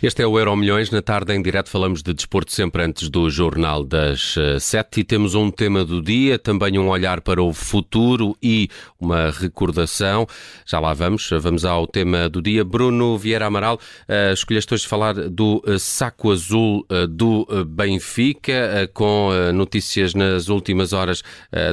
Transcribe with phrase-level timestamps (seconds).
[0.00, 0.92] Este é o Euro Milhões.
[0.92, 5.00] Na tarde, em direto, falamos de desporto sempre antes do Jornal das eh, Sete.
[5.00, 8.68] E temos um tema do dia, também um olhar para o futuro e
[9.00, 10.24] uma recordação.
[10.64, 11.28] Já lá vamos.
[11.40, 12.64] Vamos ao tema do dia.
[12.64, 19.30] Bruno Vieira Amaral, uh, escolheste hoje falar do uh, saco azul uh, do Benfica, com
[19.52, 21.22] notícias nas últimas horas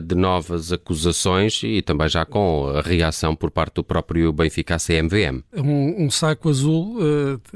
[0.03, 4.77] de novas acusações e também já com a reação por parte do próprio Benfica à
[4.79, 5.43] CMVM.
[5.53, 6.97] Um, um saco azul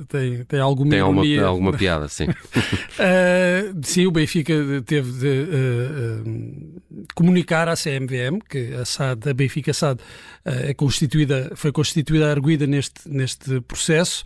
[0.07, 2.25] tem, tem alguma tem alguma, alguma piada, sim.
[2.25, 4.53] uh, sim, o Benfica
[4.85, 10.01] teve de uh, uh, comunicar à CMVM que a SAD, a Benfica SAD,
[10.45, 14.23] é constituída, foi constituída arguída neste, neste processo.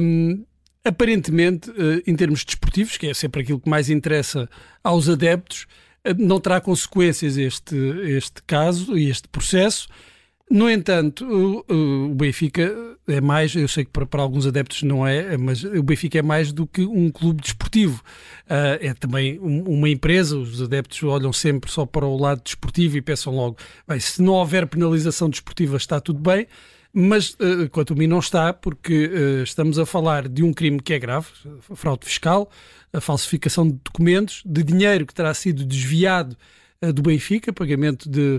[0.00, 0.44] Um,
[0.84, 1.72] aparentemente,
[2.06, 4.48] em termos desportivos, que é sempre aquilo que mais interessa
[4.82, 5.66] aos adeptos,
[6.18, 9.88] não terá consequências este, este caso e este processo.
[10.52, 11.24] No entanto,
[11.66, 12.70] o, Benfica
[13.08, 16.52] é mais, eu sei que para, alguns adeptos não é, mas o Benfica é mais
[16.52, 18.02] do que um clube desportivo.
[18.44, 22.98] Uh, é também um, uma empresa, os adeptos olham sempre só para o lado desportivo
[22.98, 23.56] e pensam logo,
[23.88, 26.46] bem, se não houver penalização desportiva está tudo bem,
[26.92, 30.82] mas uh, quanto a mim não está, porque uh, estamos a falar de um crime
[30.82, 31.28] que é grave,
[31.74, 32.50] fraude fiscal,
[32.92, 36.36] a falsificação de documentos, de dinheiro que terá sido desviado
[36.90, 38.38] do Benfica, pagamento de,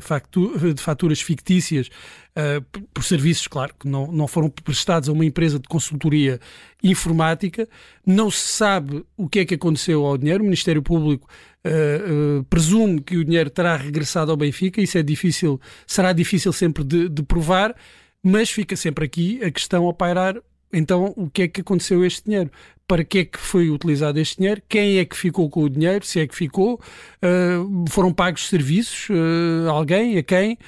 [0.73, 2.61] de faturas fictícias uh,
[2.93, 6.39] por serviços, claro, que não, não foram prestados a uma empresa de consultoria
[6.83, 7.69] informática.
[8.05, 10.41] Não se sabe o que é que aconteceu ao dinheiro.
[10.41, 11.27] O Ministério Público
[11.65, 14.81] uh, uh, presume que o dinheiro terá regressado ao Benfica.
[14.81, 17.73] Isso é difícil, será difícil sempre de, de provar,
[18.21, 20.35] mas fica sempre aqui a questão a pairar
[20.73, 22.49] então, o que é que aconteceu a este dinheiro?
[22.93, 24.61] Para que é que foi utilizado este dinheiro?
[24.69, 26.05] Quem é que ficou com o dinheiro?
[26.05, 26.79] Se é que ficou?
[27.23, 29.09] Uh, foram pagos serviços?
[29.09, 30.15] Uh, alguém?
[30.19, 30.59] A quem?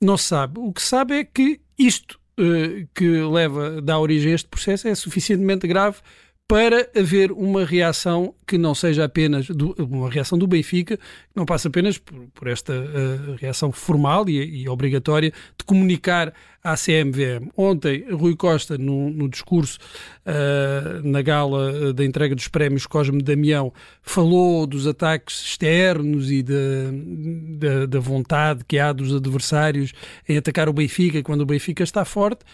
[0.00, 0.58] Não se sabe.
[0.60, 4.88] O que se sabe é que isto uh, que leva, dá origem a este processo
[4.88, 5.98] é suficientemente grave
[6.46, 11.02] para haver uma reação que não seja apenas do, uma reação do Benfica, que
[11.34, 16.74] não passa apenas por, por esta uh, reação formal e, e, obrigatória de comunicar à
[16.76, 17.48] CMVM.
[17.56, 19.78] Ontem, Rui Costa, no, no discurso
[20.26, 26.42] uh, na gala eh, da entrega dos prémios Cosme Damião, falou dos ataques externos e
[26.42, 29.92] da, da vontade que há dos adversários
[30.28, 32.44] em atacar o Benfica quando o Benfica está forte.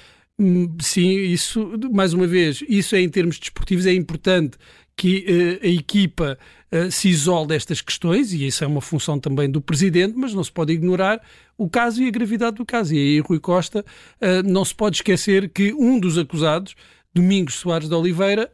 [0.42, 4.56] Hum, sim, isso, mais uma vez, isso é em termos desportivos, é importante
[4.96, 6.38] que uh, a equipa
[6.72, 10.42] uh, se isole destas questões, e isso é uma função também do Presidente, mas não
[10.42, 11.20] se pode ignorar
[11.58, 12.94] o caso e a gravidade do caso.
[12.94, 13.84] E aí, Rui Costa,
[14.18, 16.74] uh, não se pode esquecer que um dos acusados,
[17.12, 18.50] Domingos Soares de Oliveira,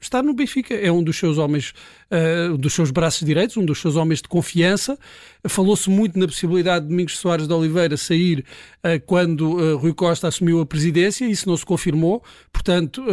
[0.00, 1.74] está no Benfica, é um dos seus homens,
[2.10, 4.98] uh, dos seus braços direitos, um dos seus homens de confiança.
[5.46, 8.44] Falou-se muito na possibilidade de Domingos Soares de Oliveira sair
[8.84, 12.22] uh, quando uh, Rui Costa assumiu a presidência, isso não se confirmou,
[12.52, 13.04] portanto,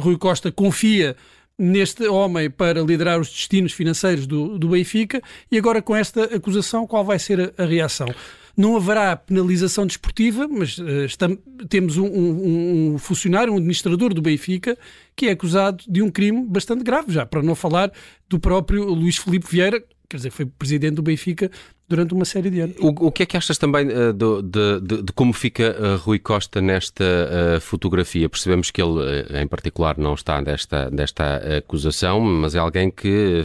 [0.00, 1.16] Rui Costa confia
[1.58, 6.86] neste homem para liderar os destinos financeiros do, do Benfica e agora com esta acusação
[6.86, 8.08] qual vai ser a, a reação?
[8.56, 14.20] Não haverá penalização desportiva, mas uh, estamos, temos um, um, um, funcionário, um administrador do
[14.20, 14.76] Benfica,
[15.16, 17.90] que é acusado de um crime bastante grave, já para não falar
[18.28, 21.50] do próprio Luís Filipe Vieira, quer dizer, foi presidente do Benfica
[21.88, 22.76] durante uma série de anos.
[22.78, 25.96] O, o que é que achas também uh, do, de, de, de, como fica uh,
[25.96, 28.28] Rui Costa nesta uh, fotografia?
[28.28, 29.00] Percebemos que ele,
[29.40, 33.42] em particular, não está desta, desta acusação, mas é alguém que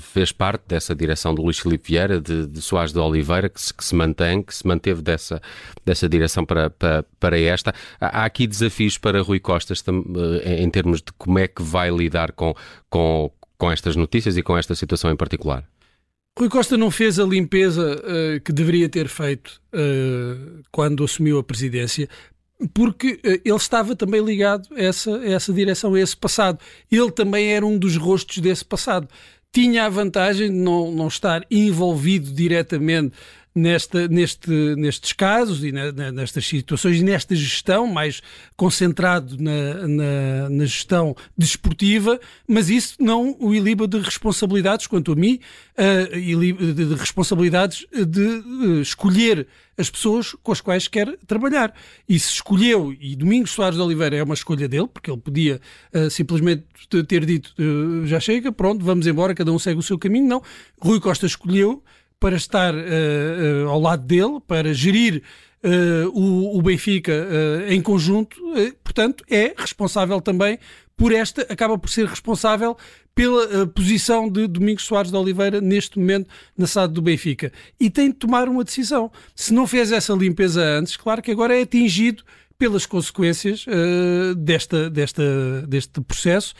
[0.00, 3.72] fez parte dessa direção do Luís Filipe Vieira, de, de Soares de Oliveira, que se,
[3.72, 5.40] que se mantém, que se manteve dessa,
[5.84, 7.72] dessa direção para, para, para esta.
[8.00, 9.74] Há aqui desafios para Rui Costa
[10.44, 12.54] em termos de como é que vai lidar com,
[12.90, 15.64] com, com estas notícias e com esta situação em particular?
[16.38, 21.44] Rui Costa não fez a limpeza uh, que deveria ter feito uh, quando assumiu a
[21.44, 22.08] presidência,
[22.72, 26.58] porque uh, ele estava também ligado a essa, a essa direção, a esse passado.
[26.90, 29.08] Ele também era um dos rostos desse passado.
[29.52, 33.14] Tinha a vantagem de não, não estar envolvido diretamente
[33.54, 38.22] nesta, neste, nestes casos e nestas situações e nesta gestão, mais
[38.56, 42.18] concentrado na, na, na, gestão desportiva,
[42.48, 45.38] mas isso não o iliba de responsabilidades, quanto a mim,
[45.78, 49.46] uh, de responsabilidades de uh, escolher
[49.76, 51.74] as pessoas com as quais quer trabalhar.
[52.08, 55.60] E se escolheu, e Domingos Soares de Oliveira é uma escolha dele, porque ele podia
[55.94, 56.64] uh, simplesmente
[57.06, 60.26] ter dito uh, já chega, pronto, vamos embora, cada um segue o seu caminho.
[60.26, 60.42] Não.
[60.80, 61.82] Rui Costa escolheu
[62.22, 65.24] para estar uh, uh, ao lado dele, para gerir
[65.64, 67.12] uh, o, o, Benfica
[67.68, 68.36] em conjunto,
[68.84, 70.56] portanto, é responsável também
[70.96, 72.76] por esta, acaba por ser responsável
[73.12, 77.52] pela posição de Domingos Soares de Oliveira neste momento na SAD do Benfica.
[77.78, 79.10] E tem de tomar uma decisão.
[79.34, 82.22] Se não fez essa limpeza antes, claro que agora é atingido
[82.56, 86.54] pelas consequências uh, desta, desta, deste processo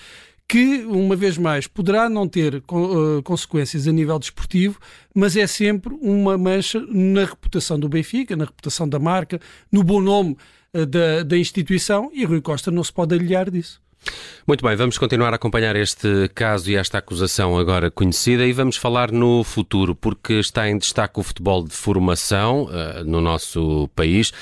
[0.53, 4.79] que, uma vez mais, poderá não ter uh, consequências a nível desportivo,
[5.15, 9.41] mas é sempre uma mancha na reputação do Benfica, na reputação da marca,
[9.73, 10.37] no bom nome
[10.75, 13.81] uh, da, da instituição e Rui Costa não se pode aliar disso.
[14.45, 18.77] Muito bem, vamos continuar a acompanhar este caso e esta acusação agora conhecida e vamos
[18.77, 24.33] falar no futuro, porque está em destaque o futebol de formação uh, no nosso país,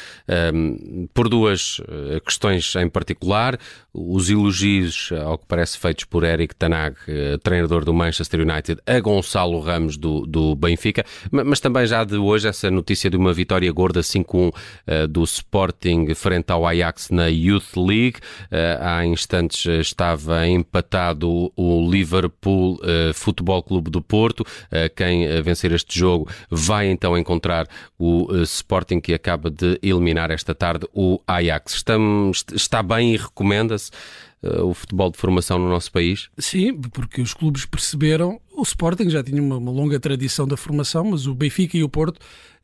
[0.54, 3.58] um, por duas uh, questões em particular.
[3.92, 9.00] Os elogios, ao que parece, feitos por Eric Tanag, uh, treinador do Manchester United, a
[9.00, 13.70] Gonçalo Ramos do, do Benfica, mas também já de hoje essa notícia de uma vitória
[13.70, 14.52] gorda 5-1
[15.10, 18.18] do Sporting frente ao Ajax na Youth League.
[18.80, 24.40] há instantes estava empatado o Liverpool uh, Futebol Clube do Porto.
[24.40, 27.66] Uh, quem vencer este jogo vai então encontrar
[27.98, 31.74] o Sporting que acaba de eliminar esta tarde o Ajax.
[31.74, 33.90] Estamos, está bem e recomenda-se
[34.42, 36.30] o futebol de formação no nosso país?
[36.38, 41.04] Sim, porque os clubes perceberam, o Sporting já tinha uma, uma longa tradição da formação,
[41.04, 42.18] mas o Benfica e o Porto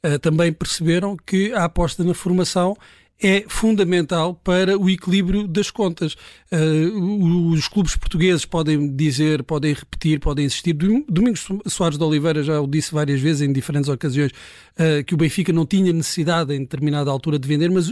[0.04, 2.76] uh, também perceberam que a aposta na formação
[3.22, 6.14] é fundamental para o equilíbrio das contas.
[6.52, 10.74] Uh, os clubes portugueses podem dizer, podem repetir, podem insistir.
[10.74, 15.16] Domingos Soares de Oliveira já o disse várias vezes em diferentes ocasiões uh, que o
[15.16, 17.90] Benfica não tinha necessidade em determinada altura de vender, mas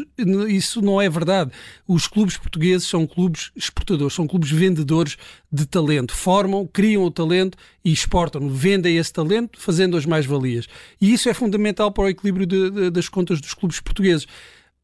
[0.49, 1.51] isso não é verdade.
[1.89, 5.17] Os clubes portugueses são clubes exportadores, são clubes vendedores
[5.51, 6.15] de talento.
[6.15, 10.67] Formam, criam o talento e exportam, vendem esse talento, fazendo as mais-valias.
[11.01, 14.27] E isso é fundamental para o equilíbrio de, de, das contas dos clubes portugueses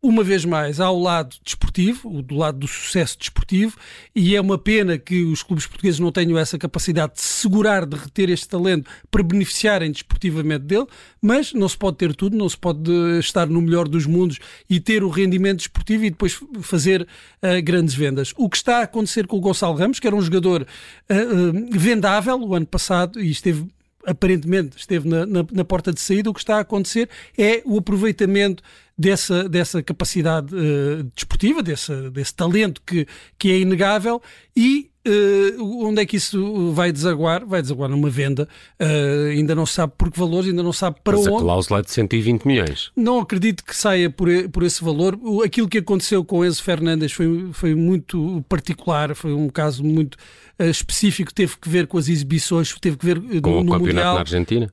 [0.02, 3.76] uma vez mais, há o lado desportivo, do lado do sucesso desportivo,
[4.16, 7.96] e é uma pena que os clubes portugueses não tenham essa capacidade de segurar, de
[7.96, 10.86] reter este talento para beneficiarem desportivamente dele,
[11.20, 14.38] mas não se pode ter tudo, não se pode estar no melhor dos mundos
[14.70, 18.32] e ter o rendimento desportivo e depois fazer uh, grandes vendas.
[18.38, 21.78] O que está a acontecer com o Gonçalo Ramos, que era um jogador uh, uh,
[21.78, 23.66] vendável o ano passado e esteve
[24.06, 27.78] aparentemente esteve na, na, na, porta de saída, o que está a acontecer é o
[27.78, 28.62] aproveitamento
[28.96, 33.06] dessa, dessa capacidade uh, desportiva, desse, desse talento que,
[33.38, 34.22] que é inegável
[34.56, 37.46] e Uh, onde é que isso vai desaguar?
[37.46, 38.46] Vai desaguar numa venda,
[38.78, 41.36] uh, ainda não sabe por que valores, ainda não sabe para Mas onde.
[41.36, 42.92] a cláusula é de 120 milhões.
[42.94, 45.18] Não acredito que saia por, por esse valor.
[45.42, 50.16] Aquilo que aconteceu com Enzo Fernandes foi, foi muito particular, foi um caso muito
[50.58, 53.86] uh, específico, teve que ver com as exibições, teve que ver com no, o campeonato
[53.86, 54.14] mundial.
[54.14, 54.72] na Argentina,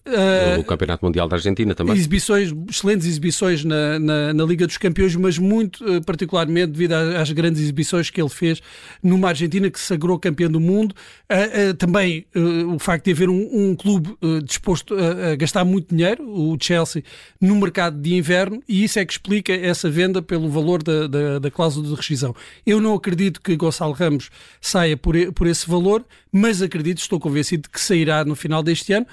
[0.59, 1.95] o campeonato mundial da Argentina também.
[1.95, 7.61] Exibições, excelentes exibições na, na, na Liga dos Campeões, mas muito particularmente devido às grandes
[7.61, 8.61] exibições que ele fez
[9.01, 10.93] numa Argentina que se sagrou campeão do mundo.
[11.29, 15.63] Uh, uh, também uh, o facto de haver um, um clube disposto a, a, gastar
[15.63, 17.03] muito dinheiro, o Chelsea,
[17.39, 21.39] no mercado de inverno, e isso é que explica essa venda pelo valor da, da,
[21.39, 22.35] da cláusula de rescisão.
[22.65, 24.29] Eu não acredito que Gonçalo Ramos
[24.61, 29.05] saia por, por esse valor, mas acredito, estou convencido que sairá no final deste ano.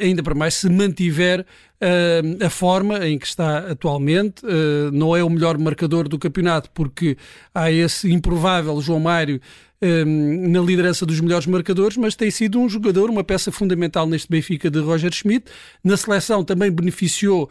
[0.00, 1.46] Ainda para mais se mantiver
[1.82, 4.44] uh, a forma em que está atualmente.
[4.44, 7.16] Uh, não é o melhor marcador do campeonato, porque
[7.54, 9.40] há esse improvável João Mário
[9.80, 14.68] na liderança dos melhores marcadores, mas tem sido um jogador, uma peça fundamental neste Benfica
[14.68, 15.46] de Roger Schmidt.
[15.84, 17.48] Na seleção também beneficiou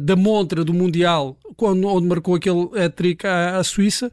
[0.00, 4.12] da montra do Mundial, quando, onde marcou aquele hat-trick à, à Suíça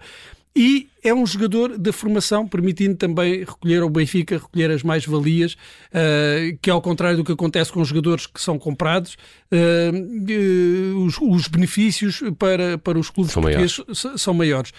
[0.56, 6.58] e é um jogador da formação, permitindo também recolher ao Benfica, recolher as mais-valias, uh,
[6.62, 9.18] que ao contrário do que acontece com os jogadores que são comprados,
[9.52, 14.22] uh, uh, os, os, benefícios para, para os clubes são portugueses maiores.
[14.22, 14.72] são maiores.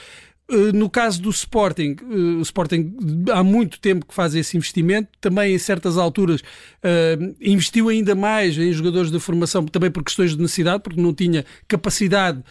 [0.48, 2.94] Eh, no caso do Sporting, eh, o Sporting
[3.32, 8.58] há muito tempo que faz esse investimento, também em certas alturas uh, investiu ainda mais
[8.58, 12.42] em jogadores de formação, também por questões de necessidade, porque não tinha capacidade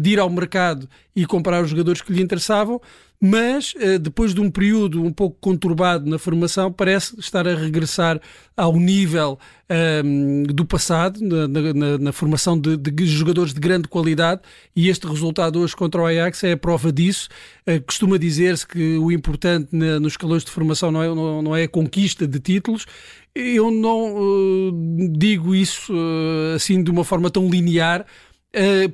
[0.00, 2.80] de ir ao mercado e comprar os jogadores que lhe interessavam
[3.22, 8.18] mas eh, depois de um período um pouco conturbado na formação, parece estar a regressar
[8.56, 13.88] ao nível um, ehm, do passado, na, na, na formação de, de, jogadores de grande
[13.88, 14.40] qualidade,
[14.74, 17.28] e este resultado hoje contra o Ajax é a prova disso.
[17.66, 21.56] Uh, costuma dizer-se que o importante na, nos escalões de formação não é, não, não
[21.56, 22.86] é a conquista de títulos.
[23.34, 28.06] Eu não uh, digo isso uh, assim de uma forma tão linear,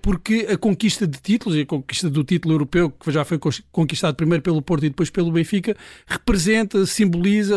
[0.03, 3.39] porque a conquista de títulos e a conquista do título europeu, que já foi
[3.73, 5.75] conquistado primeiro pelo Porto e depois pelo Benfica,
[6.07, 7.57] representa, simboliza,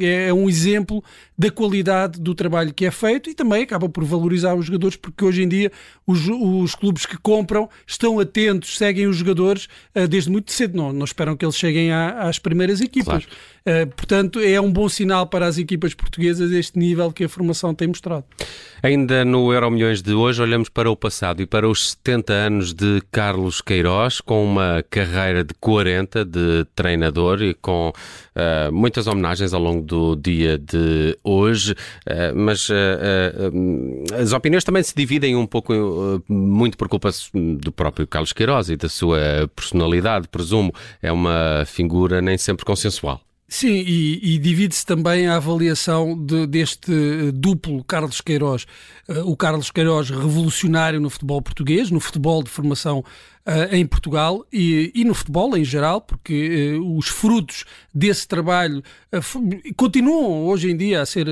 [0.00, 1.02] eh, é um exemplo
[1.38, 5.24] da qualidade do trabalho que é feito e também acaba por valorizar os jogadores, porque
[5.24, 5.70] hoje em dia
[6.06, 10.92] os, os clubes que compram estão atentos, seguem os jogadores eh, desde muito cedo, não,
[10.92, 13.24] não esperam que eles cheguem às primeiras equipas.
[13.24, 13.51] Claro.
[13.62, 17.72] Uh, portanto, é um bom sinal para as equipas portuguesas este nível que a formação
[17.72, 18.24] tem mostrado.
[18.82, 22.74] Ainda no Euro Milhões de hoje, olhamos para o passado e para os 70 anos
[22.74, 29.54] de Carlos Queiroz, com uma carreira de 40 de treinador e com uh, muitas homenagens
[29.54, 31.72] ao longo do dia de hoje.
[31.72, 32.68] Uh, mas
[34.20, 35.72] as opiniões também se dividem um pouco,
[36.28, 40.72] muito por culpa do próprio Carlos Queiroz e da sua personalidade, presumo.
[41.00, 43.20] É uma figura nem sempre consensual.
[43.52, 48.64] Sim, e, e divide-se também a avaliação de, deste duplo Carlos Queiroz.
[49.06, 53.04] Uh, o Carlos Queiroz revolucionário no futebol português, no futebol de formação
[53.46, 58.82] uh, em Portugal e, e, no futebol em geral, porque uh, os frutos desse trabalho
[59.12, 61.26] uh, continuam hoje em dia a ser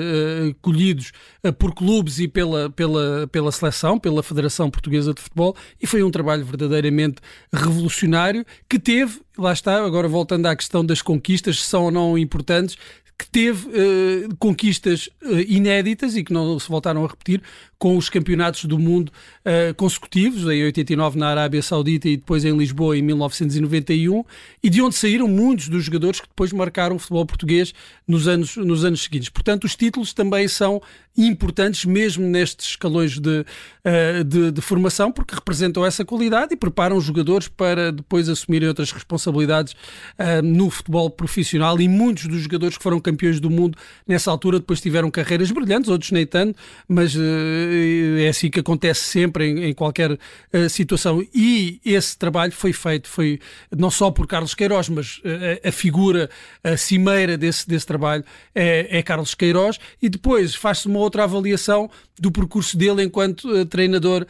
[0.60, 1.12] colhidos
[1.58, 6.10] por clubes e pela, pela, pela seleção, pela Federação Portuguesa de Futebol, e foi um
[6.10, 7.16] trabalho verdadeiramente
[7.52, 12.76] revolucionário que teve, lá está, agora voltando à questão das conquistas, são ou não importantes,
[13.20, 17.42] que teve uh, conquistas uh, inéditas e que não se voltaram a repetir
[17.78, 19.12] com os campeonatos do mundo
[19.44, 24.24] uh, consecutivos, em 89 na Arábia Saudita e depois em Lisboa em 1991,
[24.62, 27.74] e de onde saíram muitos dos jogadores que depois marcaram o futebol português
[28.08, 29.28] nos anos, nos anos seguintes.
[29.28, 30.80] Portanto, os títulos também são
[31.16, 33.44] importantes, mesmo nestes escalões de,
[34.26, 38.92] de, de formação, porque representam essa qualidade e preparam os jogadores para depois assumirem outras
[38.92, 39.74] responsabilidades
[40.42, 43.76] no futebol profissional e muitos dos jogadores que foram campeões do mundo
[44.06, 47.20] nessa altura, depois tiveram carreiras brilhantes, outros nem tanto, mas uh,
[48.18, 51.24] é assim que acontece sempre em, em qualquer uh, situação.
[51.34, 53.40] E esse trabalho foi feito, foi
[53.76, 56.30] não só por Carlos Queiroz, mas uh, a figura,
[56.62, 58.24] a cimeira desse, desse trabalho
[58.54, 64.26] é, é Carlos Queiroz, e depois faz-se uma outra avaliação do percurso dele enquanto treinador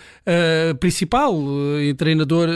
[0.78, 1.36] principal,
[1.80, 2.48] e treinador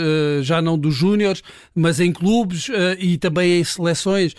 [0.42, 1.42] já não dos júniores,
[1.74, 2.68] mas em clubes
[3.00, 4.36] e também em seleções.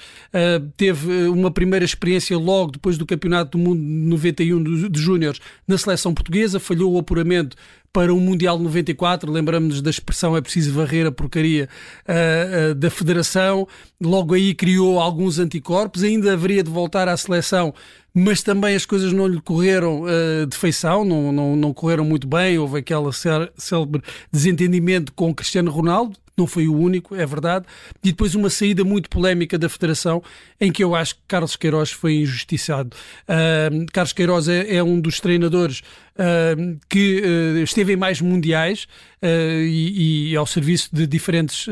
[0.78, 5.78] teve uma primeira primeira experiência logo depois do Campeonato do Mundo 91 de, Júniores na
[5.78, 7.58] seleção portuguesa, falhou o apuramento
[7.92, 11.70] para o Mundial 94, lembramos-nos da expressão é preciso varrer a porcaria
[12.08, 13.68] uh, uh, da Federação,
[14.02, 17.74] logo aí criou alguns anticorpos, ainda haveria de voltar à seleção,
[18.14, 22.28] mas também as coisas não lhe correram uh, de feição, não, não, não correram muito
[22.28, 23.12] bem, houve aquele
[23.58, 24.02] célebre
[24.32, 27.66] desentendimento com Cristiano Ronaldo, não foi o único, é verdade,
[28.04, 30.22] e depois uma saída muito polémica da Federação,
[30.60, 32.96] em que eu acho que Carlos Queiroz foi injustiçado.
[33.24, 38.88] Uh, Carlos Queiroz é, é, um dos treinadores uh, que uh, esteve em mais mundiais
[39.28, 41.66] e, e, ao serviço de diferentes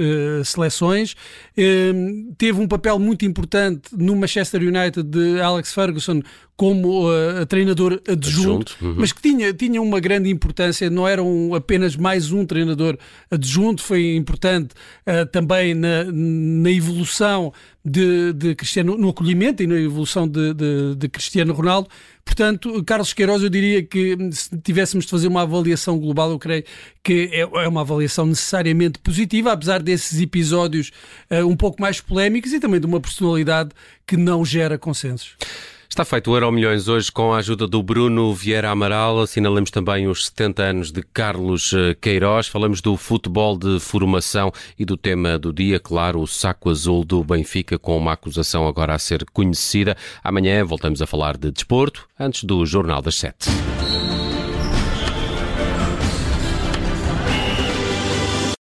[0.45, 1.15] seleções,
[2.37, 6.21] teve um papel muito importante no Manchester United de Alex Ferguson
[6.55, 8.77] como uh, treinador adjunto, adjunto.
[8.81, 8.95] Uhum.
[8.97, 12.97] mas que tinha, tinha uma grande importância, não era um, apenas mais um treinador
[13.29, 14.73] adjunto, foi importante
[15.07, 17.51] uh, também na, na evolução
[17.83, 21.89] de, de, Cristiano, no acolhimento e na evolução de, de, de, Cristiano Ronaldo.
[22.25, 26.63] Portanto, Carlos Queiroz, eu diria que se tivéssemos de fazer uma avaliação global, eu creio
[27.03, 30.91] que é, é uma avaliação necessariamente positiva, apesar desses episódios
[31.29, 33.71] uh, um pouco mais polémicos e também de uma personalidade
[34.07, 35.35] que não gera consensos.
[35.93, 39.21] Está feito o Euro Milhões hoje com a ajuda do Bruno Vieira Amaral.
[39.21, 42.47] Assinalamos também os 70 anos de Carlos eh, Queiroz.
[42.47, 47.23] Falamos do futebol de formação e do tema do dia, claro, o saco azul do
[47.23, 49.95] Benfica, com uma acusação agora a ser conhecida.
[50.23, 53.51] Amanhã voltamos a falar de desporto, antes do Jornal das Sete.